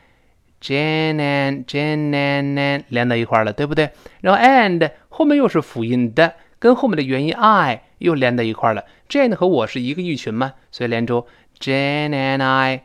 [0.68, 3.90] and，Jane and 连到一块儿了，对不对？
[4.20, 8.84] 然后 and 后面又是辅音的，跟后面的元音 I 又连到一块儿了。
[9.08, 11.26] Jane 和我是一个语群嘛，所以连出
[11.58, 12.82] Jane and I。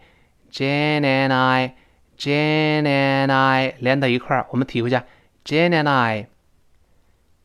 [0.54, 1.76] Jane and I,
[2.18, 5.06] Jane and I 连到一块儿，我们体会一下
[5.46, 6.28] Jane and I,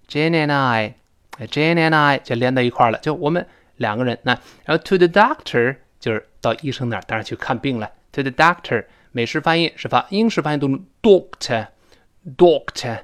[0.09, 0.95] Jane and I,
[1.39, 3.47] Jane and I 就连到一块儿了，就我们
[3.77, 4.19] 两个人。
[4.25, 4.33] 那
[4.65, 7.89] 然后 to the doctor 就是到医生那儿，当然去看病了。
[8.11, 10.69] To the doctor 美式发音是发英式发音读
[11.01, 11.69] doctor,
[12.37, 12.99] doctor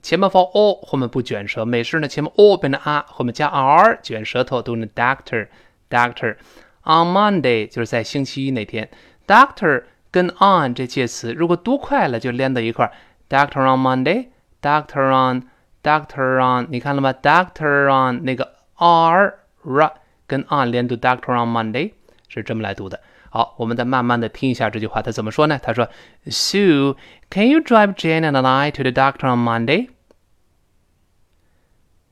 [0.00, 5.48] 前面发 o 后面不卷舌，美式呢前面 o 变成 r 后面加 r 卷舌头读成 doctor,
[5.90, 6.36] doctor.
[6.84, 8.88] On Monday 就是在星期一那天。
[9.26, 12.92] Doctor 跟 on 这介词，如果读快了就连到一块儿。
[13.28, 19.92] Doctor on Monday，Doctor on，Doctor on，你看了吗？Doctor on 那个 r r
[20.26, 21.92] 跟 on 连读，Doctor on Monday
[22.30, 22.98] 是这么来读的。
[23.29, 25.59] 好，我们再慢慢的听一下这句话，他怎么说呢？
[25.61, 25.89] 他说：
[26.25, 29.89] Sue，can you drive Jane and I to the doctor on Monday？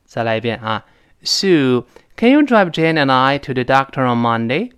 [0.04, 0.84] 再来一遍啊，
[1.22, 4.72] Sue，can you drive Jane and I to the doctor on Monday？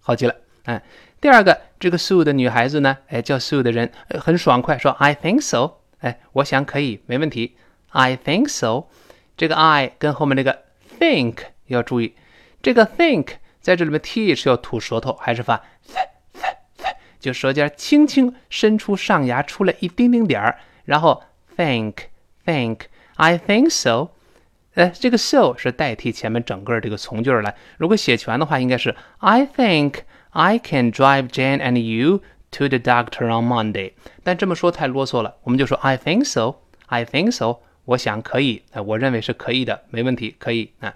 [0.00, 0.82] 好极了，哎，
[1.20, 3.90] 第二个这个 Sue 的女孩子呢，哎，叫 Sue 的人
[4.20, 7.56] 很爽快，说 I think so，哎，我想可以，没问题，
[7.90, 8.88] I think so。
[9.34, 10.64] 这个 I 跟后面那个
[10.98, 12.14] think 要注意，
[12.60, 13.36] 这个 think
[13.67, 15.61] 在这里面 th 要吐舌头，还是发
[15.91, 16.07] th
[17.19, 21.21] 就舌尖轻轻伸出上牙出来一丁丁点儿，然后
[21.57, 21.95] think
[22.45, 24.11] think，I think so。
[24.75, 27.57] 哎，这个 so 是代替前面整个这个从句儿来。
[27.77, 29.95] 如果写全的话，应该是 I think
[30.29, 33.91] I can drive Jane and you to the doctor on Monday。
[34.23, 36.59] 但这么说太啰嗦了，我们就说 I think so。
[36.85, 37.57] I think so。
[37.83, 40.93] 我想可以，呃，我认为是可以的，没问题，可以啊。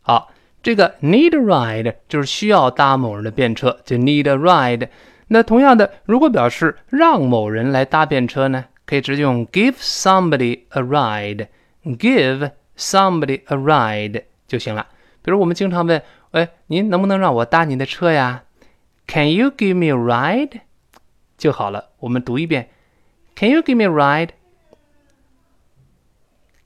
[0.00, 0.32] 好。
[0.60, 4.88] 这个 need a ride 就是需要搭某人的便车，就 need a ride。
[5.28, 8.88] 那同样的，如果表示让某人来搭便车呢，可以。
[8.88, 14.86] 可以直接用 give somebody a ride，give somebody a ride 就行了。
[15.20, 18.44] 比如我们经常问，哎，您能不能让我搭您的车呀？
[19.06, 20.60] Can you give me a ride？
[21.42, 21.90] 就好了。
[21.98, 22.70] 我们读一遍，
[23.34, 23.88] Can you give me a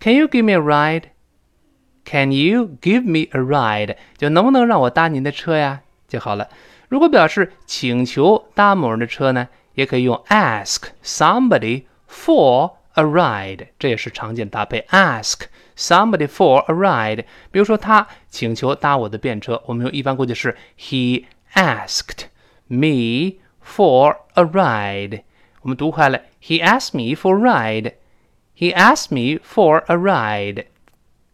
[0.03, 3.97] ride？Can you give me a ride？Can you give me a ride？
[4.17, 5.83] 就能不能让我搭您的车呀？
[6.09, 6.49] 就好了。
[6.89, 14.81] 如果表示请求搭某人的车呢，也可以用 ask somebody for a ride，这也是常见搭配。
[14.91, 15.43] ask
[15.77, 21.25] somebody for a ride，比如说他请求搭我的便车，我们用一般过去式 he
[21.55, 22.25] asked
[22.67, 23.39] me
[23.76, 25.24] for a ride。
[25.62, 27.94] 我们读快了，he asked me for a ride。
[28.56, 30.66] He asked me for a ride。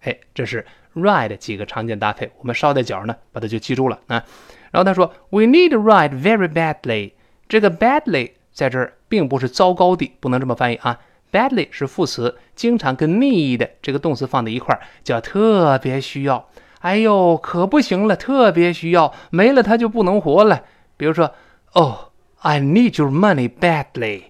[0.01, 0.65] 哎，这是
[0.95, 4.24] ride 几个常见搭配，我们捎带脚呢，把它就记住了啊。
[4.71, 7.12] 然后他说，We need a ride very badly。
[7.47, 11.00] 这个 badly 在这儿并不是糟糕的，不能这么翻译啊。
[11.31, 16.50] badly 是副词，经常跟 need 这个动词放在一块儿，叫特别需要。
[16.79, 20.63] 哎呦，可不行了，特别需要，没了它就不能活了。
[20.97, 21.33] 比如说
[21.71, 22.09] ，Oh,
[22.43, 24.25] I need your money badly。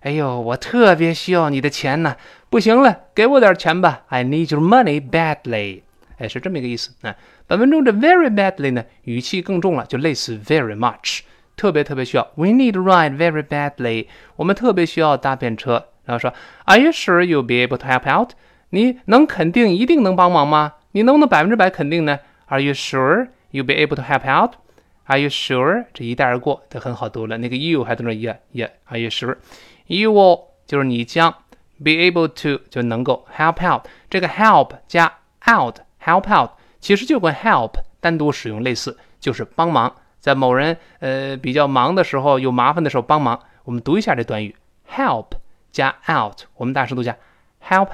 [0.00, 2.16] 哎呦，我特别需要你的钱呢，
[2.50, 4.02] 不行了，给我点钱吧。
[4.08, 5.82] I need your money badly。
[6.18, 7.14] 哎，是这么一个意思啊。
[7.46, 11.20] 本文中的 very badly 呢，语气更重了，就类似 very much，
[11.56, 12.28] 特别特别需要。
[12.34, 14.06] We need a ride very badly，
[14.36, 15.88] 我们特别需要搭便车。
[16.04, 18.30] 然后说，Are you sure you'll be able to help out？
[18.70, 20.74] 你能肯定一定能帮忙吗？
[20.92, 22.18] 你能不能百分之百肯定呢？
[22.46, 24.52] Are you sure you'll be able to help
[25.07, 25.85] Are you sure？
[25.93, 27.37] 这一带而过，它很好读了。
[27.37, 31.31] 那个 you 还在那 yeah yeah，Are you sure？You will 就是你将
[31.77, 33.87] be able to 就能够 help out。
[34.09, 36.51] 这个 help 加 out，help out。
[36.79, 43.41] 其实就跟 help 单独使用类似，就是帮忙，在某人呃比较忙的时候、有麻烦的时候帮忙。
[43.63, 44.55] 我们读一下这短语
[44.89, 45.27] ：help
[45.71, 47.17] 加 out，我们大声读一下
[47.65, 47.89] ：help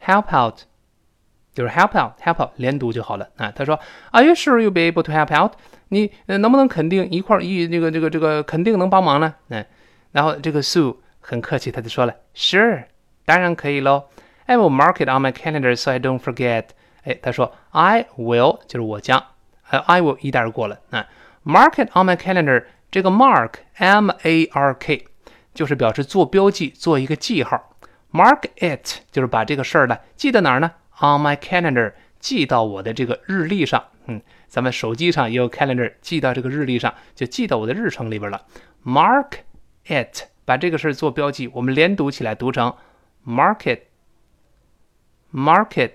[0.00, 0.60] out，help out，
[1.52, 3.52] 就是 help out，help out 连读就好了啊。
[3.54, 3.78] 他说
[4.10, 5.52] ：Are you sure you'll be able to help out？
[5.88, 9.34] 你能不能肯定一块一这个这个这个肯定能帮忙呢？
[9.48, 9.64] 嗯，
[10.12, 12.84] 然后这个 Sue 很客气，他就说了：Sure，
[13.26, 14.04] 当然可以喽。
[14.46, 16.64] I will mark it on my calendar so I don't forget。
[17.04, 19.22] 哎，他说 I will 就是我将，
[19.70, 21.06] 呃，I will 一带而过了啊。
[21.44, 25.06] Mark it on my calendar，这个 mark M A R K
[25.52, 27.76] 就是表示做标记，做一个记号。
[28.12, 30.70] Mark it 就是把这个事儿呢记在哪儿呢
[31.02, 33.82] ？On my calendar，记到我的这个日历上。
[34.06, 38.40] 嗯，咱们手机上也有 calendar，记到这个日历上，就记到我的日程里边了。
[38.84, 39.32] Mark
[39.86, 42.74] it，把这个事儿做标记，我们连读起来读成
[43.26, 43.80] mark it。
[45.32, 45.92] Mark it,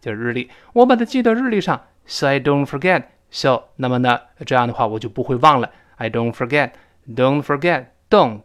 [0.00, 5.70] 就是日历，我把它记到日历上，so I don't forget。so 那么呢，这样的话我就不会忘了。
[5.96, 8.40] I don't forget，don't forget，don't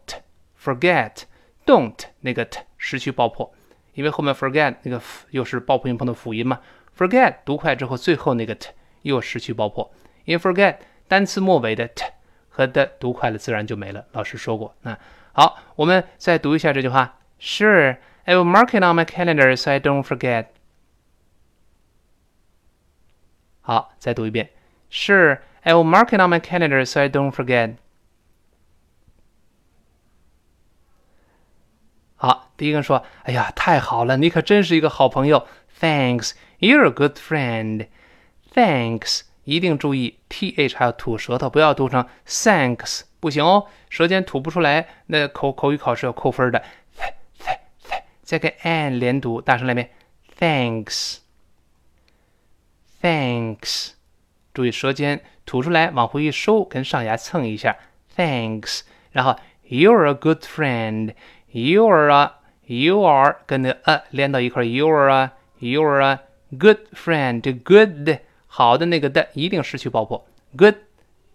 [0.61, 3.53] forget，don't 那个 t 失去爆破，
[3.99, 6.59] 因为后面 forget 那个 f 又是爆破音旁的辅音嘛。
[6.97, 8.69] forget 读快之后，最后那个 t
[9.01, 9.91] 又失去爆破，
[10.23, 10.77] 因为 forget
[11.07, 12.05] 单词末尾的 t
[12.49, 14.05] 和的读快了，自然就没了。
[14.11, 14.97] 老师说过啊。
[15.33, 17.19] 好，我们再读一下这句话。
[17.39, 20.47] Sure, I will mark it on my calendar so I don't forget.
[23.59, 24.51] 好，再读一遍。
[24.89, 27.75] Sure, I will mark it on my calendar so I don't forget.
[32.22, 35.46] 好，第一个说：“哎呀，太好了，你可真是一个好朋友。
[35.80, 37.86] Thanks, you're a good friend.
[38.52, 46.62] Thanks，一定注意 th 还要吐舌头，不要读成 thanks，不行哦，舌尖吐不出来，那口口语考试要扣分的。
[48.22, 49.90] 再跟 an 连读，大声来一遍。
[50.38, 51.20] Thanks。
[53.00, 53.92] Thanks，
[54.52, 57.78] 注意舌尖吐出来，往回一收，跟上牙蹭一下。
[58.14, 59.36] Thanks，然后
[59.66, 61.14] You're a good friend.
[61.52, 62.30] You are,
[62.66, 66.20] you are 跟那 a 连到一块，you are you are a
[66.56, 70.24] good friend，good 好的那个的一定失去爆破
[70.56, 70.76] ，good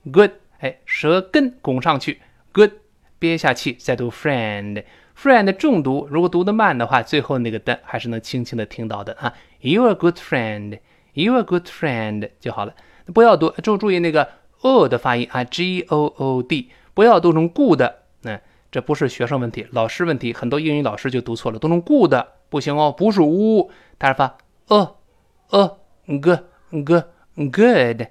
[0.09, 2.21] good，哎，舌根拱上去
[2.53, 2.71] ，good，
[3.19, 4.85] 憋下气再读 friend。
[5.21, 9.33] friend 重读，如果读得慢的话，最后那个的还是能轻轻的听到的啊。
[9.59, 10.79] You are good friend,
[11.13, 12.73] you are good friend 就好了，
[13.13, 14.29] 不要读，注注意那个
[14.61, 17.81] o 的发音啊，g o o d，不要读成 good，
[18.23, 18.39] 嗯
[18.75, 22.13] 这不是学生问题，老师问题，很多英语老师就读错了，读成 good
[22.49, 24.97] 不行哦，不是 u，它是发呃
[25.49, 26.39] 呃 g g
[26.81, 28.01] good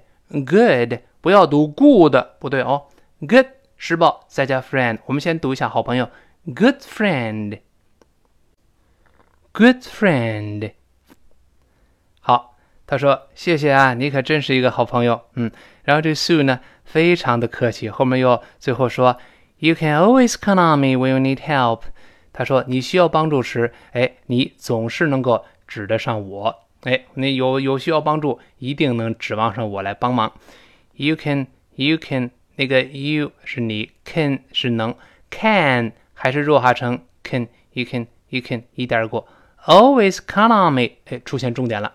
[0.43, 2.87] good，不要读 good，不对哦
[3.19, 3.45] ，good
[3.77, 6.09] 施暴再加 friend，我们先读一下好朋友。
[6.45, 7.59] Good friend,
[9.51, 10.71] good friend。
[12.21, 12.55] 好，
[12.87, 15.21] 他说谢谢啊，你可真是一个好朋友。
[15.35, 15.51] 嗯，
[15.83, 19.19] 然后这 Sue 呢，非常的客气，后面又最后说
[19.58, 21.82] ，You can always count on me when you need help。
[22.32, 26.64] 他说你需要帮助时，哎，你总是能够指得上我。
[26.82, 30.32] 哎，你有有需要帮助，一定能指望上我来帮忙。
[30.94, 34.94] You can, you can，那个 you 是你，can 是能，
[35.30, 35.92] can。
[36.22, 39.26] 还是弱化成 can you can you can 一带而过，
[39.64, 41.94] always count on me，哎，出现重点了。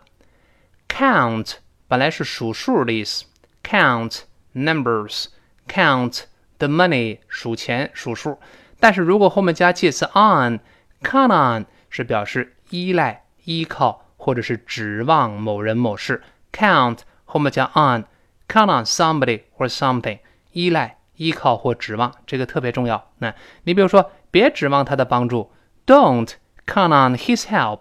[0.90, 3.26] count 本来是数数的意思，
[3.64, 4.22] count
[4.56, 6.24] numbers，count
[6.61, 8.39] The money，数钱数数。
[8.79, 16.23] 但是如果后面加介词 on，count on 是表示依赖、依靠或者是指望某人某事。
[16.53, 20.21] count 后面加 on，count on somebody or something，
[20.53, 20.99] 依赖。
[21.17, 23.11] 依靠或指望，这个特别重要。
[23.19, 25.53] 那你比如说，别指望他的帮助
[25.85, 26.31] ，Don't
[26.67, 27.81] count on his help。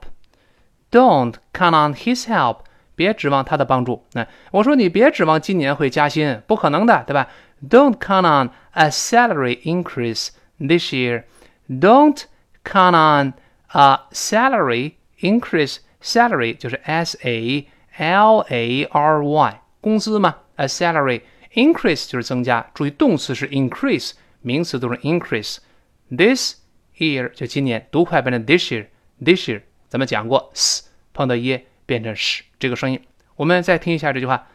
[0.91, 2.57] Don't count on his help。
[2.95, 4.05] 别指望他的帮助。
[4.11, 7.29] 那我说你别指望今年会加薪，不可能的，对吧
[7.66, 10.28] ？Don't count on a salary increase
[10.58, 12.24] this year。Don't
[12.64, 13.34] count on
[13.68, 17.66] a salary increase。Salary 就是 S A
[17.96, 26.56] L A R Y，工资嘛，a salary。Increase 就是增加，注意动词是 increase，名词都是 increase。This
[26.98, 33.00] year 就今年，读快变成 this year。This year 咱们讲过，s 碰到 e 变成 sh 这个声音。
[33.36, 34.48] 我们再听一下这句话：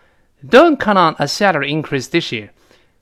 [0.47, 2.49] Don't count on a salary increase this year。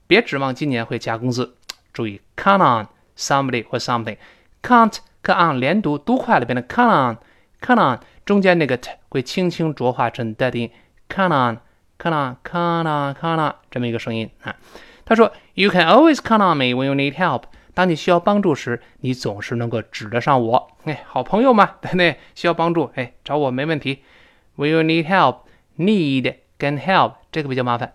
[0.07, 1.55] 别指望今年会加工资。
[1.91, 4.17] 注意 count on somebody 或 something。
[4.61, 7.17] Count 和 on 连读，读快了变成 count on。
[7.61, 10.71] count on 中间那个 t 会轻轻浊化成 d 的音。
[11.09, 11.59] count on。
[11.95, 14.53] 看啦，看啦，看啦，这么一个声音啊。
[15.05, 17.43] 他说：“You can always count on me when you need help。
[17.73, 20.71] 当你需要帮助时，你总是能够指得上我。
[20.83, 22.17] 哎，好朋友嘛，对不对？
[22.35, 24.03] 需要帮助，哎，找我没问题。
[24.57, 27.93] When you need help，need 跟 help 这个比较麻烦。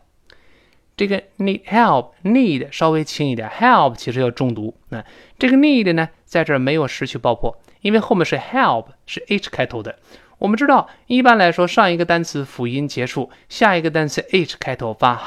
[0.99, 4.75] 这个 need help，need 稍微轻一点，help 其实要重读。
[4.89, 5.05] 那
[5.39, 10.01] 这个 need 呢，在这儿没有失去爆破，因为后面是 help，是 h 开头的。”
[10.39, 15.21] 我们知道，一般来说，上一个单词辅音结束，下一个单词 h 开头发，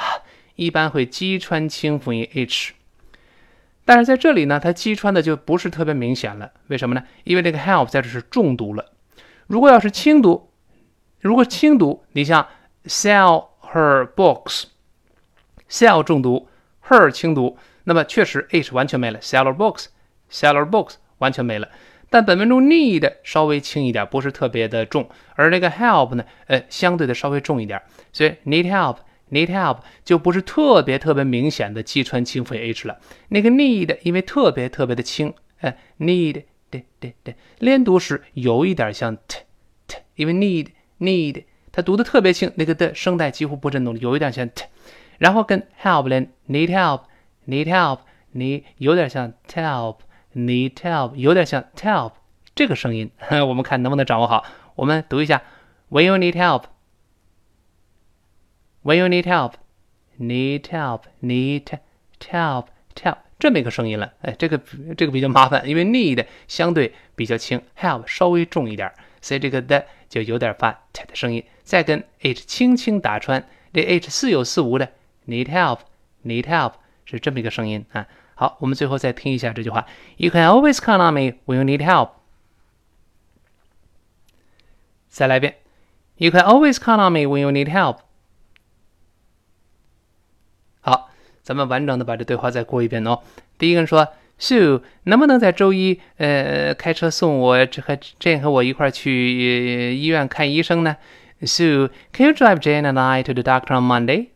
[0.56, 2.74] 一般会击穿清辅音 h。
[3.86, 6.51] 但是在这里呢，它击穿的就不是特别明显了。
[6.68, 7.04] 为什么呢？
[7.24, 8.92] 因为这个 help 在这是重读了。
[9.48, 10.50] 如果要是轻读，
[11.22, 12.46] 如果轻读，你像
[12.86, 14.66] sell her books
[15.72, 16.50] books，sell 重读
[16.88, 21.70] ，her 轻读，那么确实 h 完全没了，seller books，seller books 完全没了。
[22.10, 33.00] 但本文中 need 稍微轻一点，不是特别的重，而那个 help 呢，呃，相对的稍微重一点，所以 need help，need help 就不是特别特别明显的击穿清辅 h 了。
[33.30, 39.40] 那个 need 因为特别特别的轻，呃，need 对对对，连读时有一点像 t
[39.88, 40.68] t，因为 need
[41.00, 44.66] need 它读的特别轻，那个的声带几乎不震动，有一点像 t，
[45.22, 48.00] 然后跟 help 连 need help，need help，
[48.32, 49.98] 你有点像 help。
[50.34, 52.13] Need help 有点像 tell
[52.56, 53.12] 这个声音，
[53.46, 54.46] 我们看能不能掌握好。
[54.75, 55.42] 我们读一下
[55.90, 56.63] ：When you need help,
[58.82, 59.56] when you need help,
[60.18, 61.66] need help, need
[62.22, 64.13] help, help 这么一个声音了。
[64.22, 64.58] 哎，这个
[64.96, 71.44] 这个比较麻烦，因为 need 相对比较轻，help 稍微重一点，所以这个的就有点发 t 的声音。
[71.63, 74.90] 再跟 h 轻轻打穿，这 h 似有似无的
[75.28, 75.80] need help,
[76.24, 76.74] need help
[77.06, 78.08] 是这么一个声音啊。
[78.36, 79.86] 好，我们最后再听一下这句话
[80.18, 82.10] ：You can always count on me when you need help。
[85.08, 85.58] 再来一遍
[86.18, 87.98] ：You can always count on me when you need help。
[90.80, 91.12] 好，
[91.44, 93.20] 咱们完整的把这对话再过一遍哦。
[93.60, 94.08] 第一个人说
[94.40, 100.98] ：Sue，能不能在周一呃开车送我这和 Jane 和我一块儿去医院看医生呢
[101.42, 104.30] ？Sue，can you drive Jane and I to the doctor on Monday？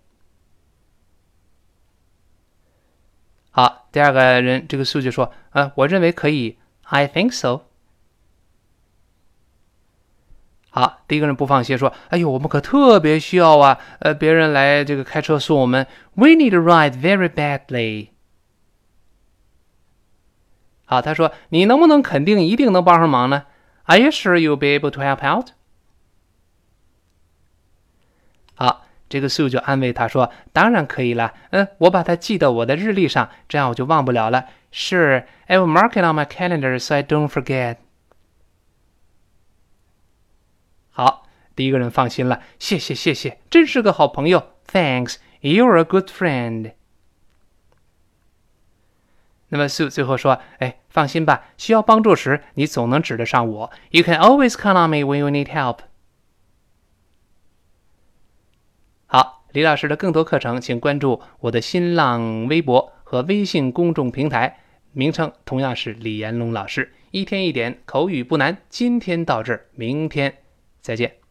[3.56, 6.58] 好第二个人这个数据说啊我认为可以。
[6.88, 7.62] I think so
[10.70, 15.88] 好第一个人不放心说哎呦我们可特别需要啊呃别人来这个开车送我们。
[16.16, 18.10] We need to ride very badly
[20.84, 23.46] 好他说你能不能肯定一定能帮上忙呢
[23.86, 25.52] ？Are you sure you'll be able to help out
[29.16, 34.48] 这个 Sue 就安慰他说：“当然可以了，嗯，我把它记到我的日历上，这样我就忘不了了。
[34.74, 37.78] Sure, I will mark it on my calendar so I don't forget。”
[40.92, 44.52] 好，第一个人放心了，谢谢谢谢，真是个好朋友。
[44.70, 46.74] Thanks, you're a good friend。
[49.48, 53.72] 那么 Sue 最后说：“哎，放心吧，需要帮助时，你总能指得上我。
[53.92, 55.78] You can always count on me when you need help。”
[59.08, 64.60] 好，李老师的更多课程，请关注我的新浪微博和微信公众平台，
[64.94, 66.92] 名称同样是李延龙老师。
[67.12, 70.38] 一天一点口语不难，今天到这儿，明天。
[70.82, 71.25] 再见。